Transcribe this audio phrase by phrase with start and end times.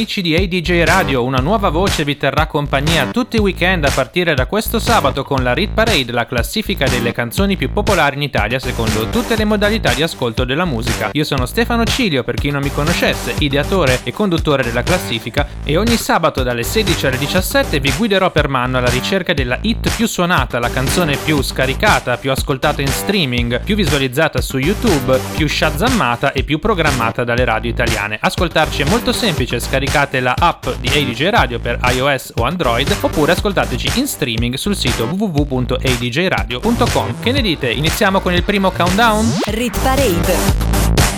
[0.00, 4.32] Amici di ADJ Radio, una nuova voce vi terrà compagnia tutti i weekend a partire
[4.32, 8.58] da questo sabato con la Rit Parade, la classifica delle canzoni più popolari in Italia
[8.58, 11.10] secondo tutte le modalità di ascolto della musica.
[11.12, 15.76] Io sono Stefano Cilio, per chi non mi conoscesse, ideatore e conduttore della classifica e
[15.76, 20.06] ogni sabato dalle 16 alle 17 vi guiderò per mano alla ricerca della hit più
[20.06, 26.32] suonata, la canzone più scaricata, più ascoltata in streaming, più visualizzata su YouTube, più shazammata
[26.32, 28.16] e più programmata dalle radio italiane.
[28.18, 32.88] Ascoltarci è molto semplice, scaricare scaricate la app di ADJ Radio per iOS o Android
[33.00, 37.20] oppure ascoltateci in streaming sul sito www.adjradio.com.
[37.20, 37.70] Che ne dite?
[37.70, 39.38] Iniziamo con il primo countdown?
[39.46, 40.36] Rit Parade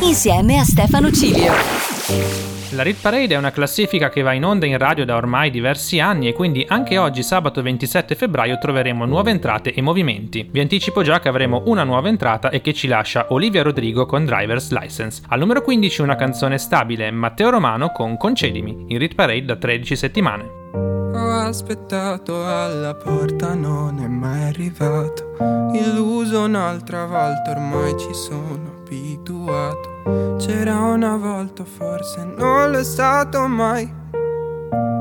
[0.00, 2.61] insieme a Stefano Cilio.
[2.74, 6.00] La Rit Parade è una classifica che va in onda in radio da ormai diversi
[6.00, 10.48] anni e quindi anche oggi sabato 27 febbraio troveremo nuove entrate e movimenti.
[10.50, 14.24] Vi anticipo già che avremo una nuova entrata e che ci lascia Olivia Rodrigo con
[14.24, 15.20] Driver's License.
[15.28, 19.94] Al numero 15 una canzone stabile, Matteo Romano con Concedimi, in Rit Parade da 13
[19.94, 20.44] settimane.
[20.72, 25.36] Ho aspettato alla porta, non è mai arrivato.
[25.74, 30.36] Illuso un'altra volta, ormai ci sono abituato.
[30.38, 33.90] C'era una volta, forse non l'è stato mai.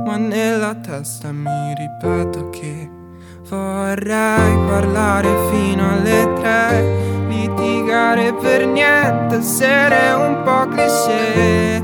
[0.06, 2.90] Ma nella testa mi ripeto che
[3.50, 7.10] vorrei parlare fino alle tre.
[7.28, 11.84] Litigare per niente, essere un po' cliché.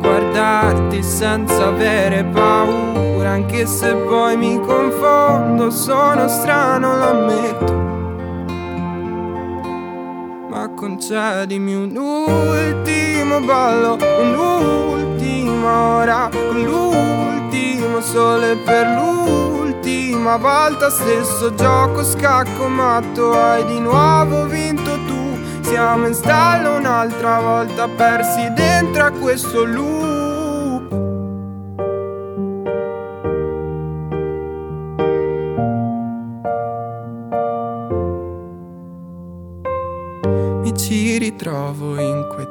[0.00, 7.93] Guardarti senza avere paura, anche se poi mi confondo, sono strano, lo ammetto
[10.84, 23.32] concedimi un ultimo ballo, un'ultima ora, l'ultimo sole per l'ultima volta, stesso gioco scacco matto,
[23.32, 30.03] hai di nuovo vinto tu, siamo in stallo un'altra volta, persi dentro a questo loop.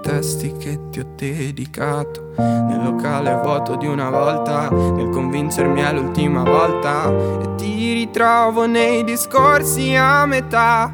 [0.03, 2.33] Testi che ti ho dedicato.
[2.37, 7.09] Nel locale vuoto di una volta Nel convincermi è l'ultima volta.
[7.41, 10.91] E ti ritrovo nei discorsi a metà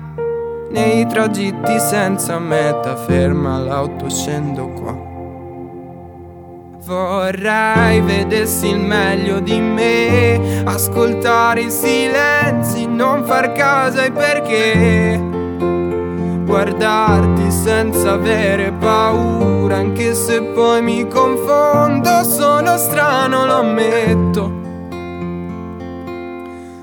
[0.70, 2.96] Nei tragitti senza meta.
[2.96, 5.08] Ferma l'auto, scendo qua.
[6.86, 15.39] Vorrei vedessi il meglio di me Ascoltare i silenzi, non far caso ai perché
[16.50, 24.52] guardarti senza avere paura, anche se poi mi confondo, sono strano, lo ammetto.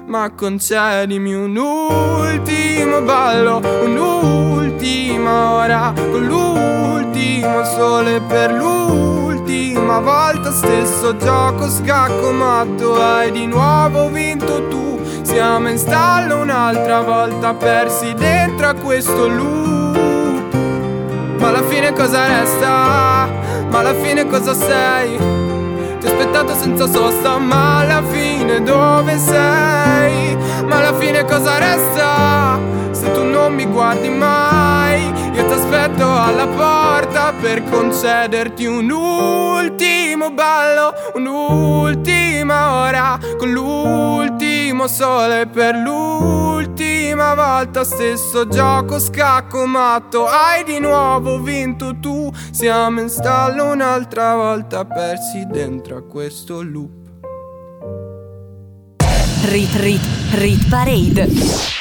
[0.07, 11.69] Ma concedimi un ultimo ballo, un'ultima ora, con l'ultimo sole per l'ultima volta, stesso gioco
[11.69, 14.86] scacco matto, hai di nuovo vinto tu.
[15.37, 20.55] Siamo in stallo un'altra volta persi dentro a questo loop
[21.39, 23.29] Ma alla fine cosa resta?
[23.69, 25.15] Ma alla fine cosa sei?
[26.01, 30.39] Ti ho aspettato senza sosta ma alla fine dove sei?
[30.65, 32.59] Ma alla fine cosa resta?
[32.93, 35.05] Se tu non mi guardi mai
[35.35, 39.76] Io ti aspetto alla porta per concederti un ultimo
[40.33, 50.27] ballo Un'ultima ora con l'ultimo sole per l'ultima volta Stesso gioco scacco matto.
[50.27, 57.05] Hai di nuovo vinto tu Siamo in stallo un'altra volta Persi dentro a questo loop.
[59.45, 61.76] Rit Rit Rit Parade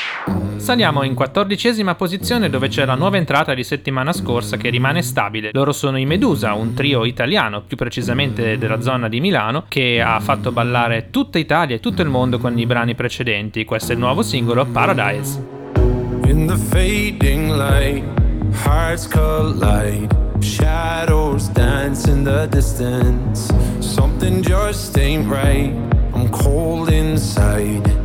[0.57, 5.51] Saliamo in quattordicesima posizione dove c'è la nuova entrata di settimana scorsa che rimane stabile.
[5.53, 10.19] Loro sono i Medusa, un trio italiano, più precisamente della zona di Milano, che ha
[10.19, 13.63] fatto ballare tutta Italia e tutto il mondo con i brani precedenti.
[13.63, 15.39] Questo è il nuovo singolo Paradise.
[16.25, 18.03] In the fading light,
[18.65, 20.07] hearts collide,
[20.39, 23.53] shadows dance in the distance.
[23.79, 25.71] Something just ain't right.
[26.13, 28.04] I'm cold inside.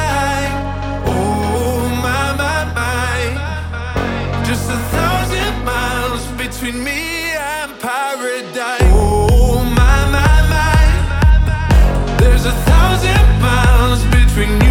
[6.61, 8.81] between me and paradise.
[8.93, 14.70] Oh my my my, there's a thousand miles between you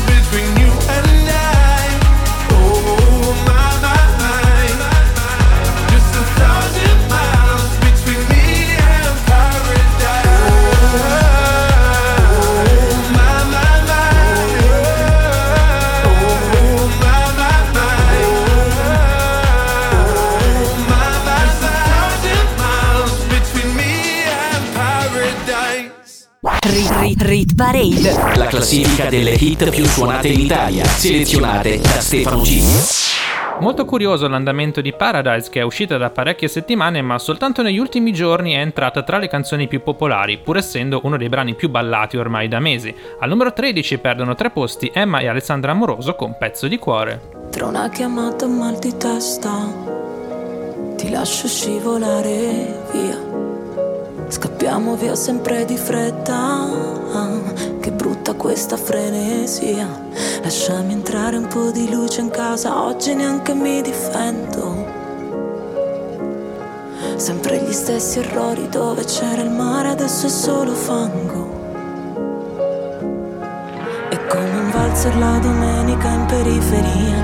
[27.21, 28.35] Rit, Parade.
[28.35, 33.59] La classifica delle hit più suonate in Italia, selezionate da Stefano G.
[33.59, 38.11] Molto curioso l'andamento di Paradise che è uscita da parecchie settimane ma soltanto negli ultimi
[38.11, 42.17] giorni è entrata tra le canzoni più popolari, pur essendo uno dei brani più ballati
[42.17, 42.93] ormai da mesi.
[43.19, 47.49] Al numero 13 perdono tre posti Emma e Alessandra Amoroso con Pezzo di cuore.
[47.51, 49.51] Tra una chiamata e un mal di testa
[50.95, 53.30] Ti lascio scivolare via
[54.31, 56.65] Scappiamo via sempre di fretta.
[57.81, 59.85] Che brutta questa frenesia.
[60.41, 62.81] Lasciami entrare un po' di luce in casa.
[62.81, 64.87] Oggi neanche mi difendo.
[67.17, 71.49] Sempre gli stessi errori dove c'era il mare Adesso è solo fango.
[74.09, 77.23] È come un valzer la domenica in periferia,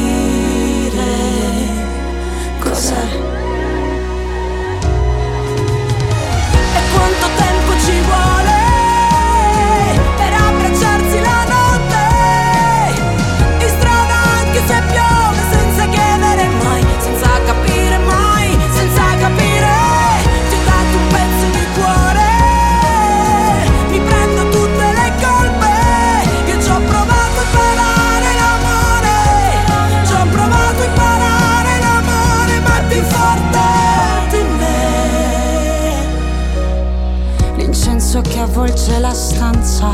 [38.61, 39.91] avvolge la stanza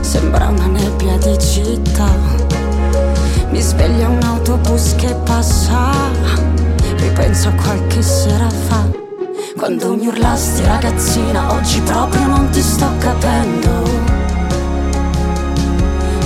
[0.00, 2.06] sembra una nebbia di città.
[3.48, 5.90] Mi sveglia un autobus che passa,
[6.96, 8.90] ripenso a qualche sera fa.
[9.56, 13.88] Quando mi urlasti ragazzina, oggi proprio non ti sto capendo.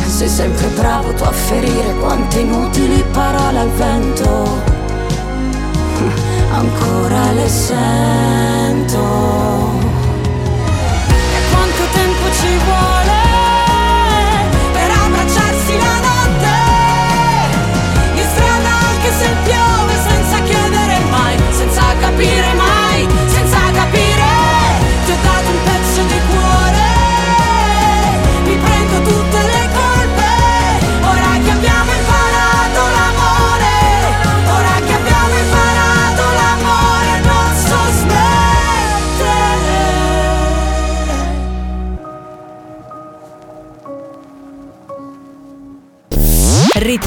[0.04, 4.48] Sei sempre bravo tu a ferire quante inutili parole al vento.
[6.50, 9.55] Ancora le sento.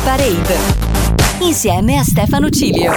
[0.09, 0.57] Parade
[1.41, 2.91] insieme a Stefano Cilio.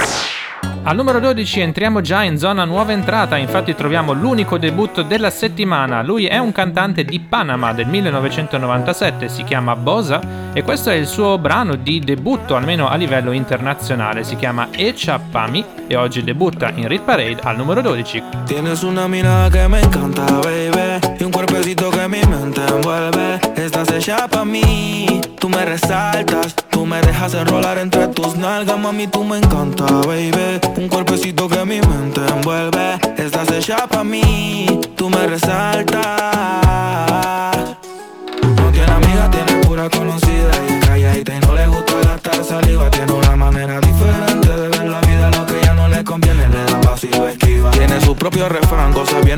[0.81, 6.01] Al numero 12 entriamo già in zona nuova entrata, infatti troviamo l'unico debutto della settimana.
[6.01, 11.07] Lui è un cantante di Panama del 1997, si chiama Bosa e questo è il
[11.07, 14.23] suo brano di debutto, almeno a livello internazionale.
[14.23, 18.23] Si chiama Echa Pami e oggi debutta in Rit Parade al numero 12.
[18.45, 23.39] Tienes una mirada que me encanta, baby, y un cuerpecito que mi mente envuelve.
[23.55, 25.21] Estás hecha pa' mí,
[25.53, 30.59] me resaltas, tú me dejas enrolar entre tus nalgas, mami, tú me encanta, baby.
[30.77, 32.99] Un cuerpecito que mi mente envuelve.
[33.17, 34.65] Estás hecha pa' mí,
[35.09, 36.03] me resaltas.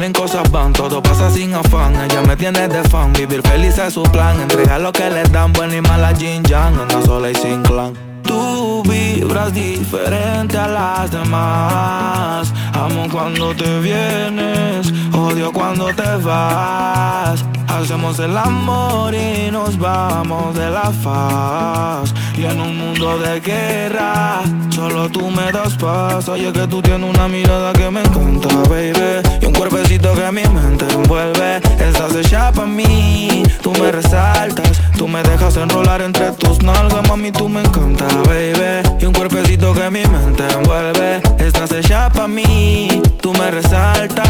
[0.06, 1.96] Vienen, cosas van, todo pasa sin afán.
[1.96, 4.40] Ella me tiene de fan, vivir feliz es su plan.
[4.40, 7.94] Entrega lo que le dan, buena y mala Jin Yang, anda sola y sin clan.
[8.24, 12.54] Tú vibras diferente a las demás.
[12.74, 17.46] Amo cuando te vienes, odio cuando te vas.
[17.68, 22.14] Hacemos el amor y nos vamos de la faz.
[22.38, 26.28] Y en un mundo de guerra, solo tú me das paz.
[26.28, 29.22] Oye, que tú tienes una mirada que me encanta, baby.
[29.42, 31.62] Y un cuerpecito que mi mente envuelve.
[31.80, 34.82] Estás hecha pa' mí, tú me resaltas.
[34.98, 38.84] Tú me dejas enrolar entre tus nalgas, mami, tú me encanta, baby.
[39.00, 41.22] Y un cuerpecito que mi mente envuelve.
[41.38, 44.26] Estás hecha pa' mí, tú me resaltas.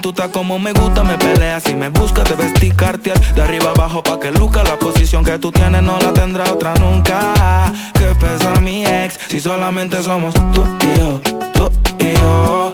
[0.00, 3.18] Tú estás como me gusta, me peleas y me buscas, te vestir cartier.
[3.34, 6.74] De arriba abajo pa' que luca La posición que tú tienes no la tendrá otra
[6.74, 7.72] nunca.
[7.94, 11.20] Que pesa mi ex Si solamente somos tú y yo
[11.54, 12.72] Tú y yo,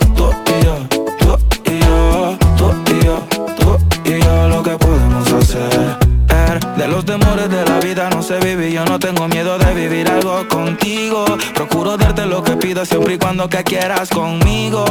[7.03, 10.47] los temores de la vida no sé vivir Yo no tengo miedo de vivir algo
[10.49, 11.25] contigo.
[11.55, 14.85] Procuro darte lo que pidas siempre y cuando que quieras conmigo.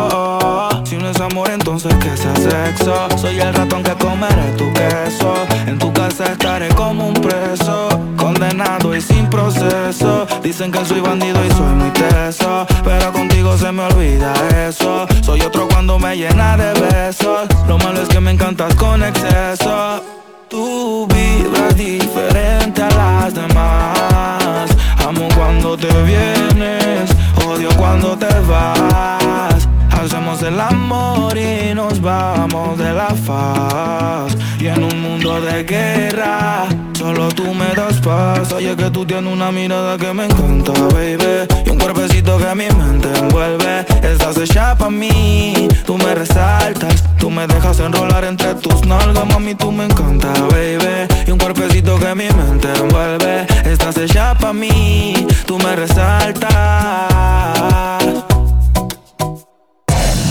[0.83, 5.33] Si no es amor entonces que sea sexo Soy el ratón que comeré tu queso.
[5.67, 10.27] En tu casa estaré como un preso Condenado y sin proceso.
[10.43, 14.33] Dicen que soy bandido y soy muy teso Pero contigo se me olvida
[14.67, 15.07] eso.
[15.21, 17.47] Soy otro cuando me llena de besos.
[17.67, 20.20] Lo malo es que me encantas con exceso
[20.51, 24.69] Tú vibras diferente a las demás.
[25.07, 27.09] Amo cuando te vienes,
[27.47, 29.69] odio cuando te vas.
[29.91, 34.35] Hacemos el amor y nos vamos de la faz.
[34.61, 38.51] Y en un mundo de guerra, solo tú me das paz.
[38.51, 41.47] Oye, que tú tienes una mirada que me encanta, baby.
[41.65, 43.83] Y un cuerpecito que mi mente envuelve.
[44.03, 47.03] Estás hecha pa' mí, tú me resaltas.
[47.17, 51.07] Tú me dejas enrolar entre tus nalgas, mami, tú me encanta, baby.
[51.25, 53.47] Y un cuerpecito que mi mente envuelve.
[53.65, 56.51] Estás hecha pa' mí, tú me resaltas.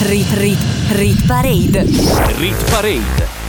[0.08, 0.58] Rit Rit
[0.96, 1.84] Rit Parade.
[2.38, 3.29] Rit Parade.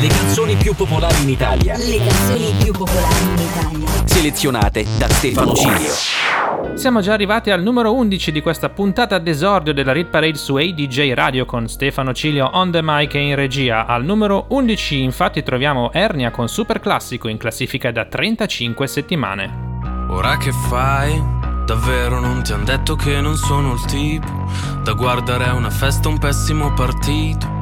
[0.00, 1.76] Le canzoni più popolari in Italia.
[1.76, 4.06] Le canzoni più popolari in Italia.
[4.06, 5.92] Selezionate da Stefano Cilio.
[6.74, 11.12] Siamo già arrivati al numero 11 di questa puntata d'esordio della Rit Parade su ADJ
[11.12, 13.86] Radio con Stefano Cilio on the mic e in regia.
[13.86, 19.70] Al numero 11 infatti troviamo Ernia con Super Classico in classifica da 35 settimane.
[20.08, 21.22] Ora che fai?
[21.64, 24.50] Davvero non ti han detto che non sono il tipo
[24.82, 27.61] da guardare a una festa un pessimo partito.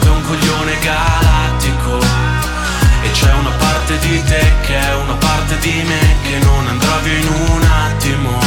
[0.21, 1.99] un coglione galattico.
[3.03, 6.97] E c'è una parte di te che è una parte di me Che non andrà
[6.97, 8.39] via in un attimo.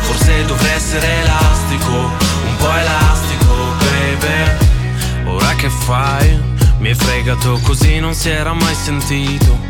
[0.00, 5.26] Forse dovrei essere elastico Un po' elastico, baby.
[5.26, 6.48] Ora che fai?
[6.78, 9.69] Mi hai fregato così non si era mai sentito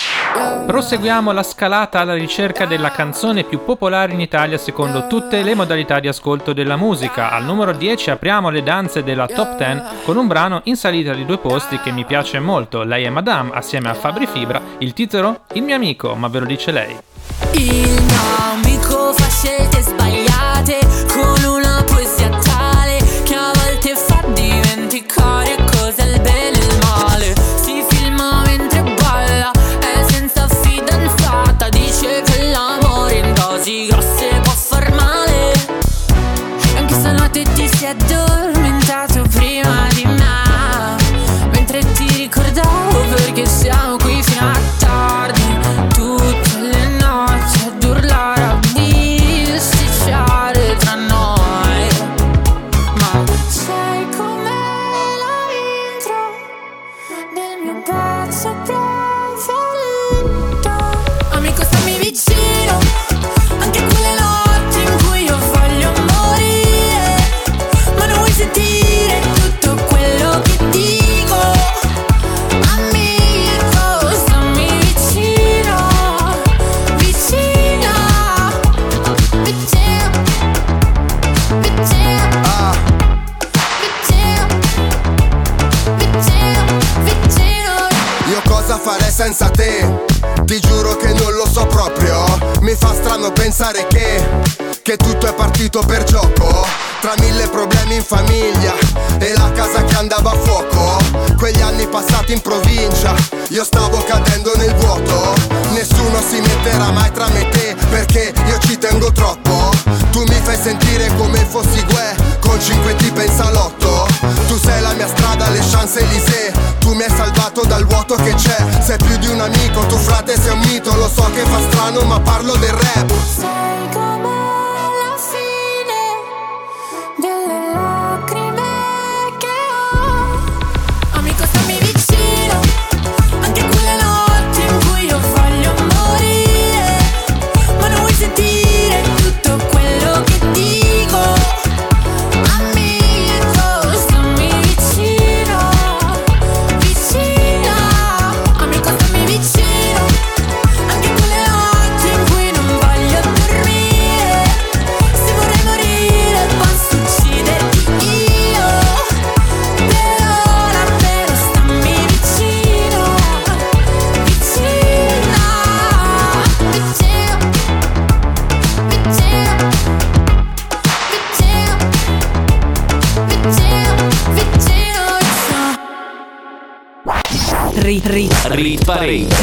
[0.65, 5.99] Proseguiamo la scalata alla ricerca della canzone più popolare in Italia secondo tutte le modalità
[5.99, 7.31] di ascolto della musica.
[7.31, 11.25] Al numero 10 apriamo le danze della top 10 con un brano in salita di
[11.25, 12.83] due posti che mi piace molto.
[12.83, 14.61] Lei è Madame assieme a Fabri Fibra.
[14.77, 15.41] Il titolo?
[15.53, 16.97] Il mio amico, ma ve lo dice lei.
[17.53, 18.21] Il mio
[18.53, 20.79] amico fa scelte sbagliate
[21.13, 21.40] con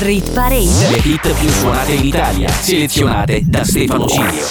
[0.09, 0.88] rit parade.
[0.90, 4.47] Le hit più suonate in Italia, selezionate da Stefano Cilio.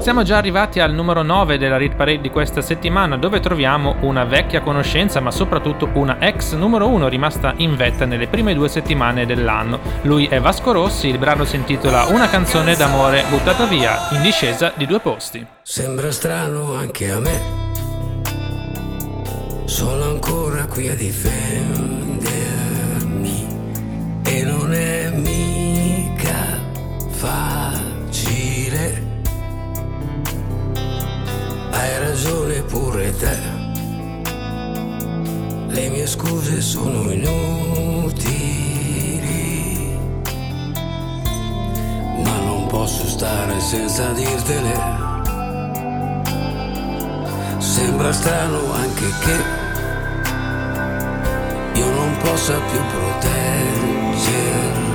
[0.00, 4.24] Siamo già arrivati al numero 9 della Read Parade di questa settimana dove troviamo una
[4.24, 9.24] vecchia conoscenza ma soprattutto una ex numero 1 rimasta in vetta nelle prime due settimane
[9.24, 9.80] dell'anno.
[10.02, 14.74] Lui è Vasco Rossi, il brano si intitola Una canzone d'amore buttata via, in discesa
[14.76, 15.46] di due posti.
[15.62, 17.40] Sembra strano anche a me,
[19.64, 22.01] sono ancora qui a difendermi
[32.22, 33.36] ragione pure te.
[35.66, 37.98] Le mie scuse sono inutili,
[42.22, 45.00] ma non posso stare senza dirtele.
[47.58, 49.36] Sembra strano anche che
[51.80, 54.91] io non possa più proteggerti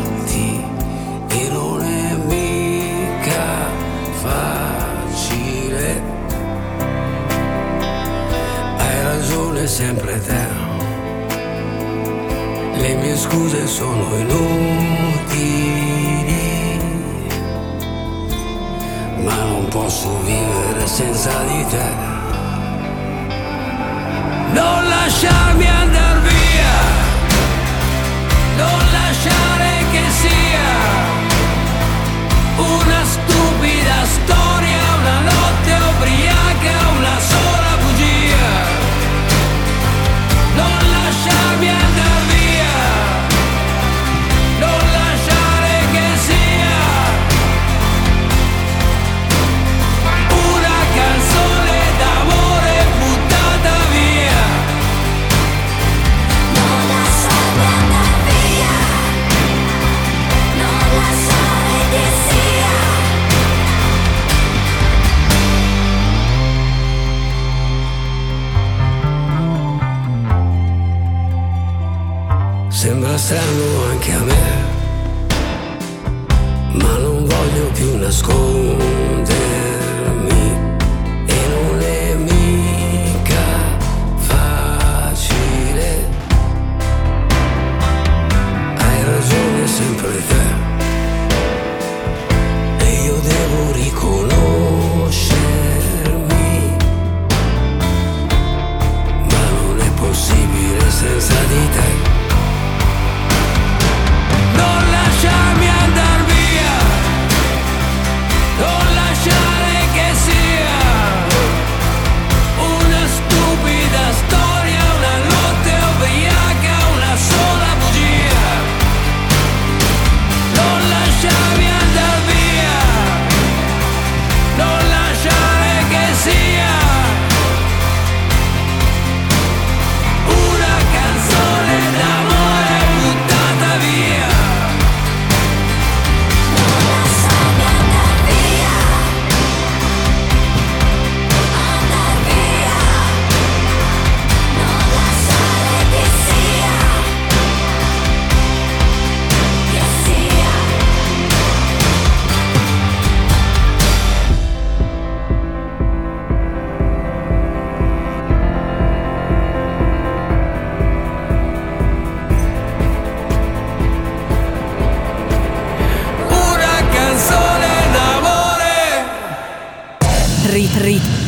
[9.67, 10.47] ragione sempre te.
[12.79, 15.59] Le mie scuse sono inutili,
[19.23, 22.05] ma non posso vivere senza di te.
[24.53, 26.79] Non lasciarmi andare via,
[28.57, 30.69] non lasciare che sia
[32.55, 37.46] una stupida storia, una notte ubriaca, una sola
[41.27, 42.16] lasciarmi andare
[72.69, 74.35] Sembra strano anche a me,
[76.73, 79.36] ma non voglio più nascondermi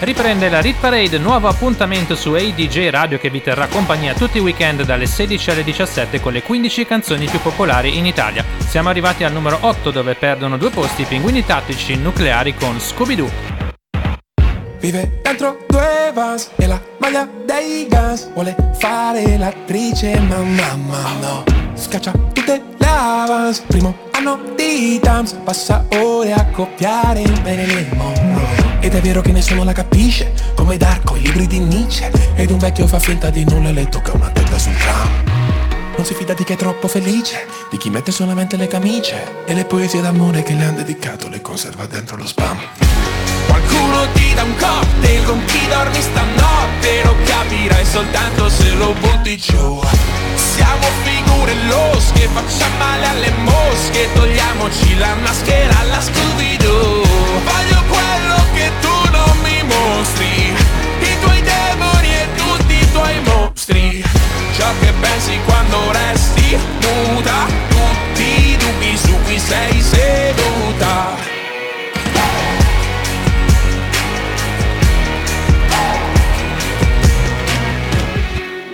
[0.00, 4.40] Riprende la Rit Parade, nuovo appuntamento su ADJ Radio che vi terrà compagnia tutti i
[4.40, 8.44] weekend dalle 16 alle 17 con le 15 canzoni più popolari in Italia.
[8.58, 13.30] Siamo arrivati al numero 8 dove perdono due posti i pinguini tattici nucleari con Scooby-Doo.
[14.78, 21.44] Vive dentro due vans e la maglia dei Guns Vuole fare l'attrice ma mamma no
[21.74, 28.67] Scaccia tutte le avance Primo anno di Tams Passa ore a copiare il Marilyn Monroe
[28.80, 32.10] Ed è vero che nessuno la capisce Come Darko, i libri di Nietzsche.
[32.34, 35.08] Ed un vecchio fa finta di nulla e le tocca una testa sul tram.
[35.96, 39.44] Non si fida di chi è troppo felice, di chi mette solamente le camicie.
[39.46, 42.56] E le poesie d'amore che le han dedicato le conserva dentro lo spam.
[43.46, 47.02] Qualcuno ti dà un cocktail con chi dormi stanotte.
[47.02, 49.80] Lo capirai soltanto se lo butti giù.
[50.36, 54.08] Siamo figure losche, facciamo male alle mosche.
[54.14, 57.02] Togliamoci la maschera alla Scooby-Doo.
[57.44, 57.82] Voglio
[58.58, 60.52] che tu non mi mostri.
[61.00, 64.04] I tuoi demoni e tutti i tuoi mostri.
[64.56, 71.36] Ciò che pensi quando resti muta Tutti i dubbi su cui sei seduta.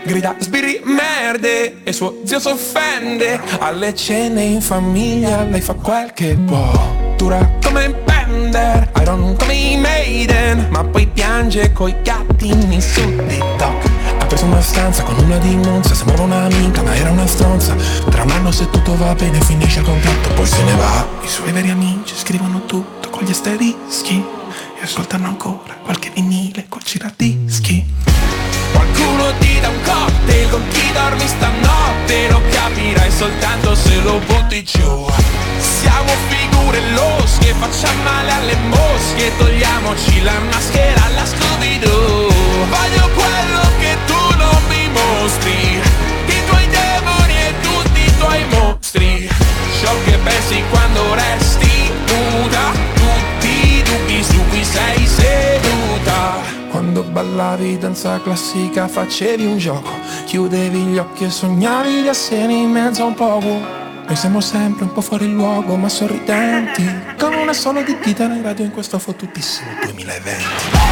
[0.06, 3.40] Grida sbirri merde e suo zio s'offende.
[3.58, 6.72] Alle cene in famiglia lei fa quel che può.
[7.16, 8.13] Dura come
[8.54, 13.90] Bender, Iron come i Maiden Ma poi piange coi gattini su TikTok.
[14.20, 17.74] Ha preso una stanza con una di Monza Sembrava un'amica ma era una stronza.
[18.08, 21.04] Tra un anno se tutto va bene finisce il contratto Poi se ne va.
[21.22, 24.24] I suoi veri amici scrivono tutto con gli asterischi
[24.80, 27.84] E ascoltano ancora qualche vinile col giradischi
[29.04, 34.64] Qualcuno ti dà un cocktail con chi dormi stanotte Lo capirai soltanto se lo butti
[34.64, 35.06] giù.
[35.58, 42.28] Siamo figure losche, facciamo male alle mosche Togliamoci la maschera alla Scooby-Doo.
[42.70, 45.80] Voglio quello che tu non mi mostri
[46.26, 49.28] I tuoi demoni e tutti i tuoi mostri.
[49.80, 55.73] Ciò che pensi quando resti nuda Tutti i dubbi su cui sei seduta
[56.74, 59.92] quando ballavi danza classica facevi un gioco.
[60.24, 63.46] Chiudevi gli occhi e sognavi di essere in mezzo a un poco
[64.06, 66.84] Noi siamo sempre un po' fuori luogo ma sorridenti.
[67.16, 70.83] Con una sola di chitarra in radio in questo fottutissimo 2020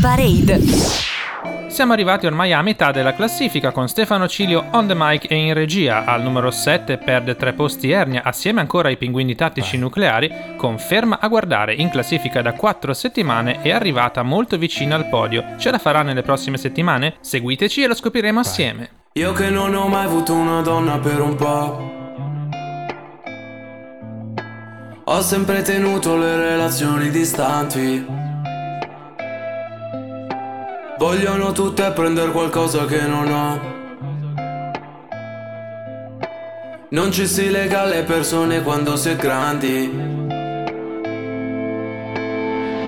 [0.00, 1.08] Parade
[1.66, 5.54] siamo arrivati ormai a metà della classifica con Stefano Cilio on the mic e in
[5.54, 6.04] regia.
[6.04, 11.28] Al numero 7 perde tre posti Ernia assieme ancora ai pinguini tattici nucleari, conferma a
[11.28, 15.54] guardare in classifica da 4 settimane è arrivata molto vicina al podio.
[15.58, 17.14] Ce la farà nelle prossime settimane?
[17.20, 18.90] Seguiteci e lo scopriremo assieme.
[19.14, 21.98] Io che non ho mai avuto una donna per un po'.
[25.04, 28.19] Ho sempre tenuto le relazioni distanti.
[31.00, 33.60] Vogliono tutte prendere qualcosa che non ho.
[36.90, 40.39] Non ci si lega alle persone quando sei grandi.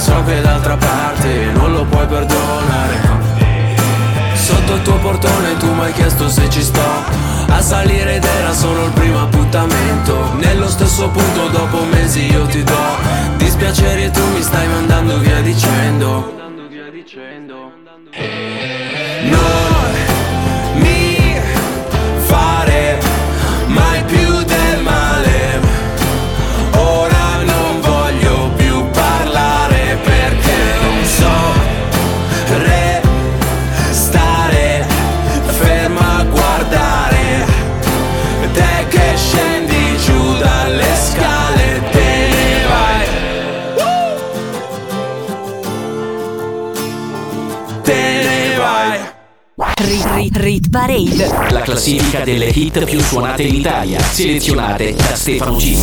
[0.00, 3.18] So che d'altra parte non lo puoi perdonare.
[4.32, 6.80] Sotto il tuo portone tu mi hai chiesto se ci sto.
[7.48, 10.32] A salire ed era solo il primo appuntamento.
[10.38, 12.98] Nello stesso punto dopo mesi io ti do
[13.36, 16.39] Dispiaceri e tu mi stai mandando via dicendo
[51.70, 55.76] classifica delle hit più suonate in Italia, selezionate da Stefano G.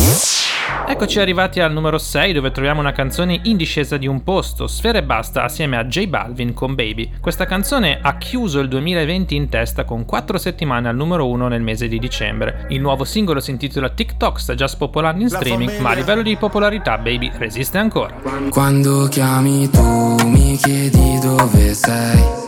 [0.86, 4.98] Eccoci arrivati al numero 6 dove troviamo una canzone in discesa di un posto, Sfera
[4.98, 7.12] e Basta assieme a J Balvin con Baby.
[7.20, 11.62] Questa canzone ha chiuso il 2020 in testa con 4 settimane al numero 1 nel
[11.62, 12.66] mese di dicembre.
[12.68, 16.36] Il nuovo singolo si intitola TikTok, sta già spopolando in streaming, ma a livello di
[16.36, 18.14] popolarità Baby resiste ancora.
[18.50, 22.46] Quando chiami tu mi chiedi dove sei,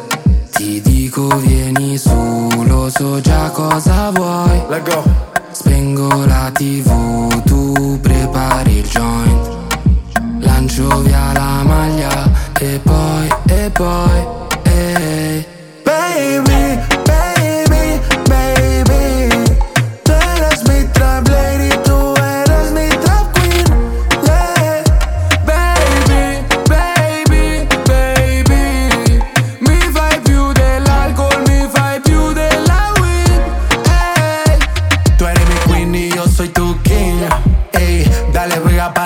[0.60, 2.10] ti dico vieni su,
[2.66, 4.60] lo so già cosa vuoi.
[4.68, 5.02] Let go.
[5.52, 9.48] Spengo la tv, tu prepari il joint
[10.40, 14.26] Lancio via la maglia e poi, e poi,
[14.62, 15.44] ehi
[15.82, 16.89] Baby, baby,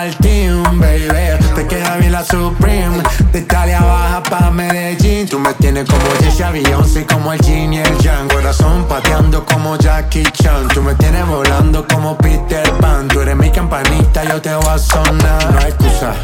[0.04, 1.08] pa'l team, baby.
[1.54, 3.02] Te queda bien la Supreme.
[3.32, 5.28] De Italia baja pa' Medellín.
[5.28, 8.28] Tú me tienes como Jesse Beyoncé, como el Jin y el Yang.
[8.28, 10.68] Corazón pateando como Jackie Chan.
[10.68, 13.08] Tú me tienes volando como Peter Pan.
[13.08, 15.52] Tú eres mi campanita, yo te voy a sonar.
[15.52, 16.14] No hay excusa.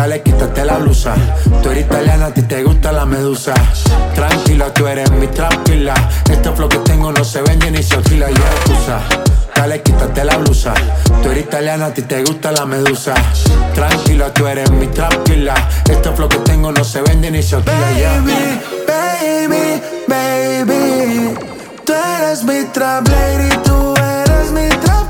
[0.00, 1.14] Dale, quítate la blusa.
[1.62, 3.52] Tú eres italiana, a ti te gusta la medusa.
[4.14, 5.92] Tranquila, tú eres mi tranquila.
[6.24, 8.30] Este flow que tengo no se vende ni se alquila.
[8.30, 9.00] Y excusa.
[9.54, 10.72] Dale, quítate la blusa.
[11.22, 13.12] Tú eres italiana, a ti te gusta la medusa.
[13.74, 15.54] Tranquila, tú eres mi tranquila.
[15.86, 17.76] Este flow que tengo no se vende ni se alquila.
[17.90, 21.38] Baby, baby, baby
[21.84, 25.09] Tú eres mi trap lady, tú eres mi trap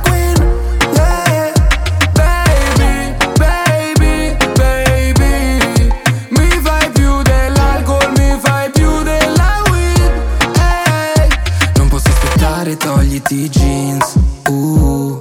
[13.21, 14.19] aspettare, togliti i jeans.
[14.49, 15.17] Uh,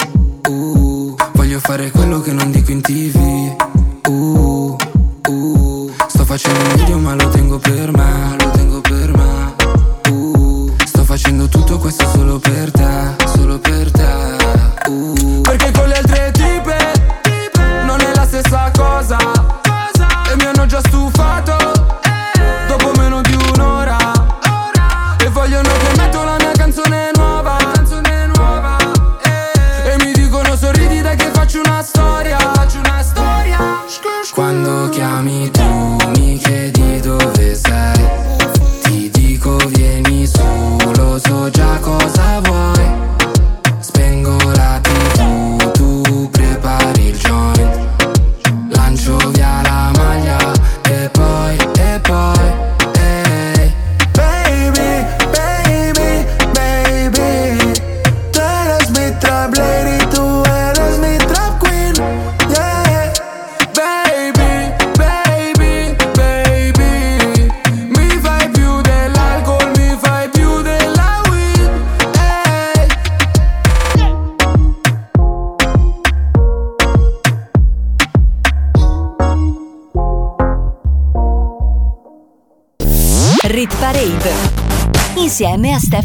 [0.48, 3.56] uh, Voglio fare quello che non dico in tv
[4.08, 4.78] uh,
[5.28, 8.09] uh, Sto facendo un video ma lo tengo per me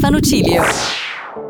[0.05, 0.63] Stefano Cilio.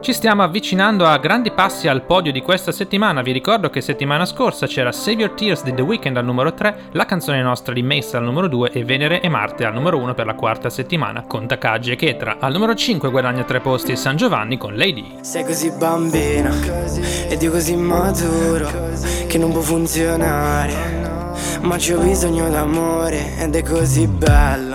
[0.00, 3.20] Ci stiamo avvicinando a grandi passi al podio di questa settimana.
[3.20, 6.90] Vi ricordo che settimana scorsa c'era Save Your Tears di The Weeknd al numero 3,
[6.92, 10.14] la canzone nostra di Mace al numero 2 e Venere e Marte al numero 1
[10.14, 12.36] per la quarta settimana, con Takagi e Ketra.
[12.38, 15.16] Al numero 5 guadagna 3 posti San Giovanni con Lady.
[15.22, 16.52] Sei così bambina
[17.28, 18.70] ed io così maturo
[19.26, 21.32] che non può funzionare.
[21.62, 24.74] Ma c'ho bisogno d'amore ed è così bello.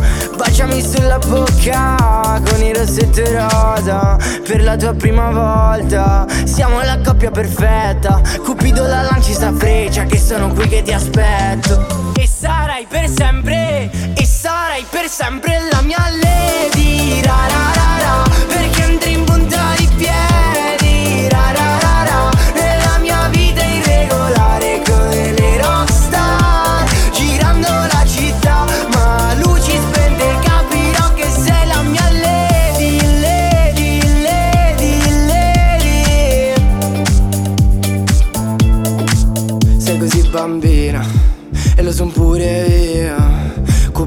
[0.41, 6.25] Baciami sulla bocca con il rossetto rosa Per la tua prima volta.
[6.45, 8.19] Siamo la coppia perfetta.
[8.43, 12.13] Cupido la lanci sta freccia Che sono qui che ti aspetto.
[12.15, 17.21] E sarai per sempre E sarai per sempre la mia lady.
[17.21, 17.80] Ra, ra, ra,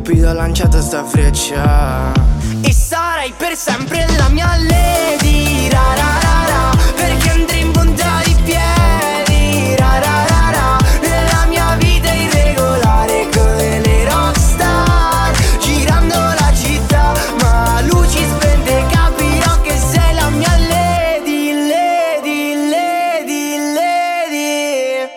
[0.04, 2.12] Cupido ha lanciato sta freccia
[2.60, 8.20] E sarai per sempre la mia lady ra, ra, ra, ra, Perché andrei in punta
[8.22, 16.52] di piedi ra, ra, ra, ra, Nella mia vita irregolare come le rockstar Girando la
[16.54, 25.08] città ma luci spente capirò che sei la mia lady Lady, lady, lady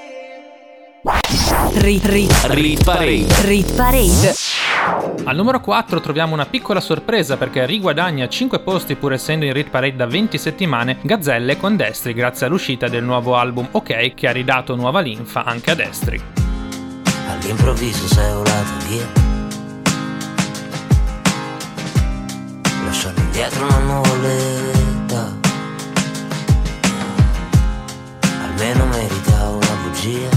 [1.74, 3.26] Rit, rit, Rit Parade.
[3.44, 4.37] rit parade.
[5.28, 9.70] Al numero 4 troviamo una piccola sorpresa perché riguadagna 5 posti pur essendo in Rit
[9.70, 13.68] Parade da 20 settimane Gazzelle con Destri grazie all'uscita del nuovo album.
[13.72, 16.22] OK che ha ridato nuova linfa anche a Destri.
[17.28, 19.26] All'improvviso sei volato via.
[22.86, 25.36] Lasciando indietro una nuvoletta
[28.46, 30.37] Almeno merita una bugia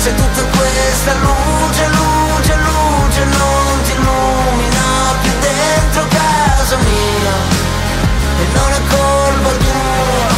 [0.00, 7.60] se tutta questa luce, luce, luce non ti illumina più dentro casa mia.
[8.40, 10.28] E non è colpa tua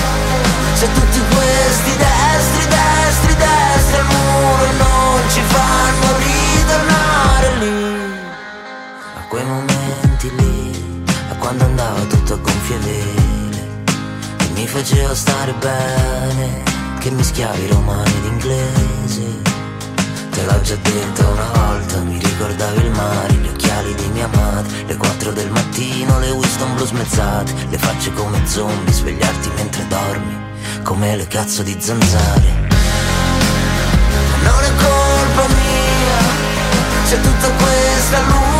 [0.74, 8.14] Se tutti questi destri, destri, destri al muro Non ci fanno ritornare lì
[9.14, 13.84] A quei momenti lì A quando andava tutto a gonfie vele
[14.38, 16.62] Che mi faceva stare bene
[16.98, 19.51] Che mischiavi romani ed inglese
[20.32, 24.84] Te l'ho già detto una volta, mi ricordavi il mare, gli occhiali di mia madre,
[24.86, 30.36] le 4 del mattino, le Winston blu smezzate, le facce come zombie, svegliarti mentre dormi,
[30.82, 32.70] come le cazzo di zanzare.
[34.42, 36.18] Non è colpa mia,
[37.06, 38.51] c'è tutta questa luce,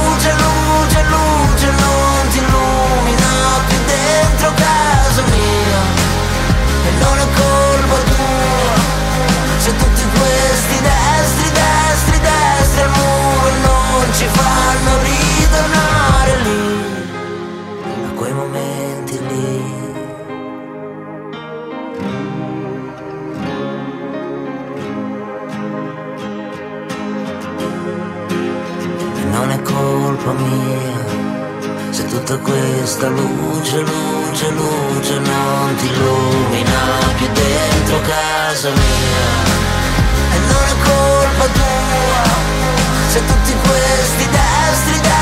[30.23, 36.81] colpa mia, se tutta questa luce, luce, luce non ti illumina
[37.17, 39.51] più dentro casa mia.
[40.31, 42.23] E non è colpa tua
[43.09, 45.22] Se tutti questi destri, destri,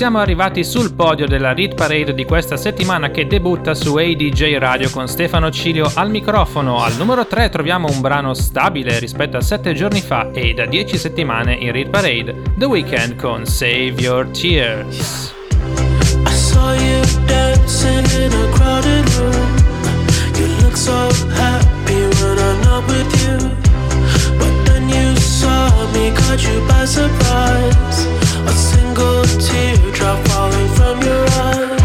[0.00, 4.88] Siamo arrivati sul podio della Read Parade di questa settimana che debutta su ADJ Radio
[4.88, 6.82] con Stefano Cilio al microfono.
[6.82, 10.96] Al numero 3 troviamo un brano stabile rispetto a 7 giorni fa e da 10
[10.96, 15.34] settimane in Read Parade, The Weeknd con Save Your Tears.
[16.24, 19.54] I saw you dancing in a crowded room.
[20.38, 23.36] You look so happy when I'm not with you.
[24.38, 28.19] But then you saw me, caught you by surprise.
[28.46, 31.79] A single teardrop falling from your eye.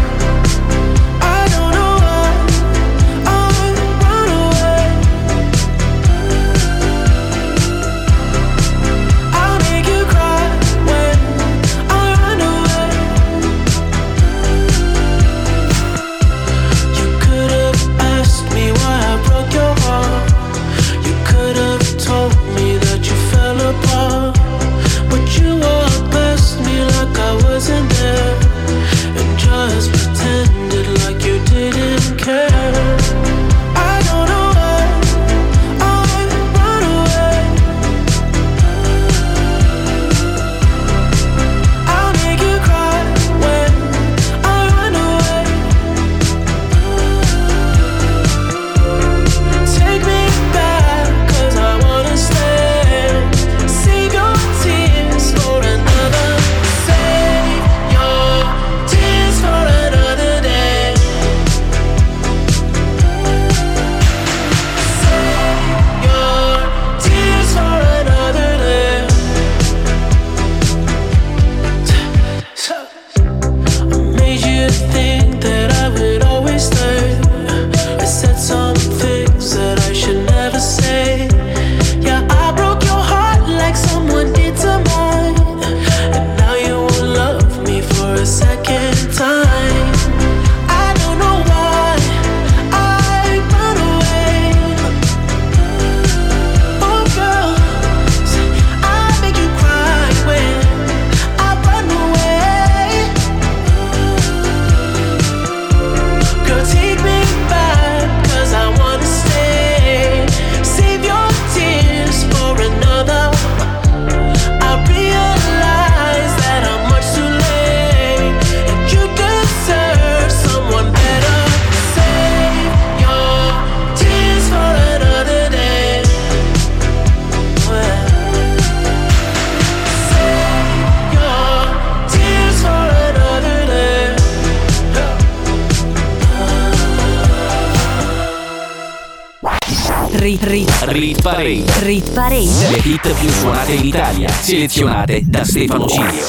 [140.26, 141.64] Rit, rit, Rit Parade.
[141.84, 142.68] rit parade.
[142.68, 146.26] Le hit più suonate in Italia, selezionate da Stefano Cilio.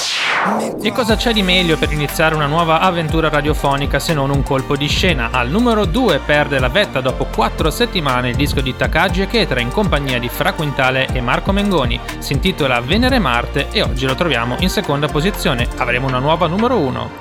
[0.84, 4.76] E cosa c'è di meglio per iniziare una nuova avventura radiofonica se non un colpo
[4.76, 5.30] di scena?
[5.32, 9.62] Al numero 2 perde la vetta dopo 4 settimane il disco di Takagi e Ketra
[9.62, 12.00] in compagnia di Fra Quintale e Marco Mengoni.
[12.20, 15.68] Si intitola Venere Marte e oggi lo troviamo in seconda posizione.
[15.78, 17.12] Avremo una nuova numero 1.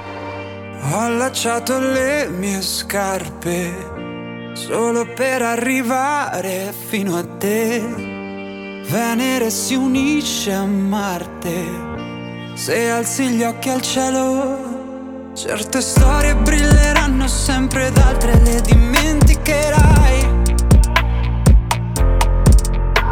[0.93, 3.96] Ho allacciato le mie scarpe
[4.57, 7.79] solo per arrivare fino a te.
[8.89, 11.65] Venere si unisce a Marte.
[12.55, 20.29] Se alzi gli occhi al cielo, certe storie brilleranno sempre ed altre le dimenticherai.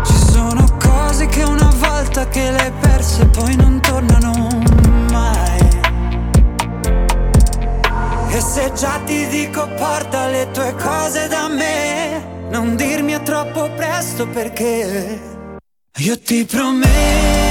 [0.02, 4.48] Ci sono cose che una volta che le hai perse poi non tornano
[5.10, 5.53] mai.
[8.34, 13.70] E se già ti dico porta le tue cose da me, non dirmi è troppo
[13.76, 15.20] presto perché
[15.98, 17.43] io ti prometto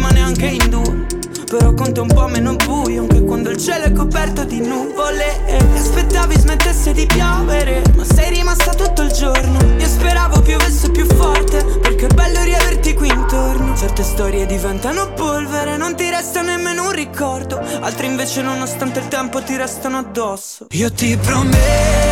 [0.00, 1.06] ma neanche in due.
[1.46, 5.44] Però conta un po' meno buio anche quando il cielo è coperto di nuvole.
[5.46, 9.58] E aspettavi smettesse di piovere, ma sei rimasta tutto il giorno.
[9.78, 13.76] Io speravo piovesse più forte, perché è bello riaverti qui intorno.
[13.76, 17.60] Certe storie diventano polvere, non ti resta nemmeno un ricordo.
[17.80, 20.66] Altri invece, nonostante il tempo, ti restano addosso.
[20.70, 22.09] Io ti prometto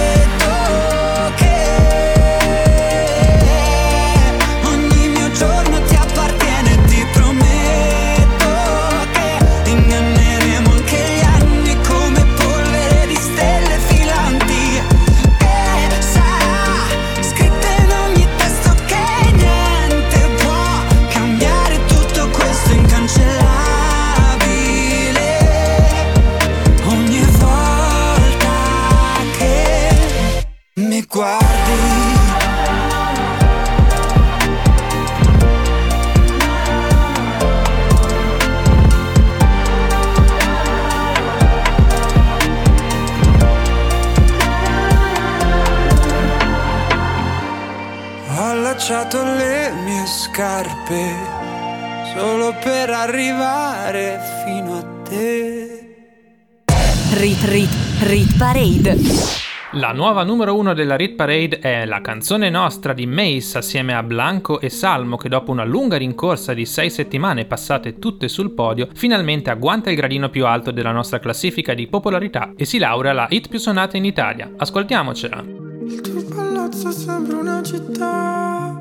[59.72, 64.02] La nuova numero uno della Rit Parade è La canzone nostra di Mace assieme a
[64.02, 68.88] Blanco e Salmo che dopo una lunga rincorsa di sei settimane passate tutte sul podio
[68.94, 73.26] finalmente agguanta il gradino più alto della nostra classifica di popolarità e si laurea la
[73.28, 74.50] hit più suonata in Italia.
[74.56, 75.44] Ascoltiamocela.
[75.86, 78.74] Il tuo palazzo sembra una città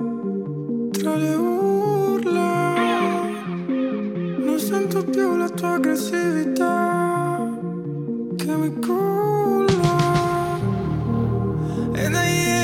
[0.91, 2.73] tra le urla.
[4.37, 7.45] Non sento più la tua aggressività
[8.37, 9.66] che mi culla.
[11.97, 12.56] E da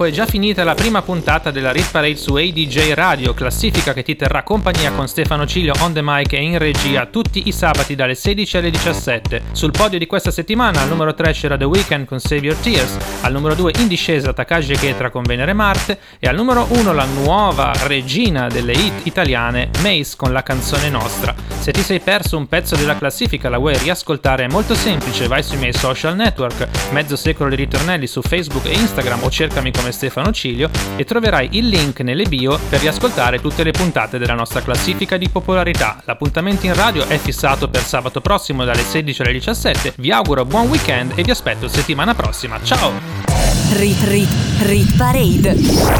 [0.00, 4.02] Purtroppo è già finita la prima puntata della Rit Parade su ADJ Radio, classifica che
[4.02, 7.94] ti terrà compagnia con Stefano Ciglio on the mic e in regia tutti i sabati
[7.94, 9.42] dalle 16 alle 17.
[9.52, 12.96] Sul podio di questa settimana al numero 3 c'era The Weeknd con Save Your Tears,
[13.20, 17.04] al numero 2 in discesa Takagi Ketra con Venere Marte e al numero 1 la
[17.04, 21.34] nuova regina delle hit italiane Mace con la canzone nostra.
[21.58, 25.42] Se ti sei perso un pezzo della classifica la vuoi riascoltare è molto semplice, vai
[25.42, 29.88] sui miei social network, mezzo secolo di ritornelli su Facebook e Instagram o cercami come
[29.90, 34.34] e Stefano Cilio e troverai il link nelle bio per riascoltare tutte le puntate della
[34.34, 36.00] nostra classifica di popolarità.
[36.04, 39.94] L'appuntamento in radio è fissato per sabato prossimo dalle 16 alle 17.
[39.96, 42.58] Vi auguro buon weekend e vi aspetto settimana prossima.
[42.62, 43.40] Ciao!
[43.72, 44.28] Rit Rit
[44.62, 45.54] Rit Parade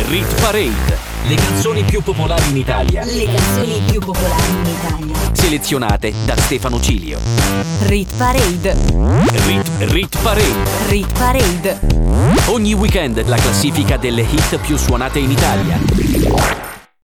[0.09, 6.13] Rit Parade Le canzoni più popolari in Italia Le canzoni più popolari in Italia Selezionate
[6.25, 7.21] da Stefano Cilio
[7.83, 8.77] Rit Parade
[9.47, 11.79] Rit Rit Parade Rit Parade
[12.47, 16.70] Ogni weekend la classifica classifica delle hit più suonate in Italia.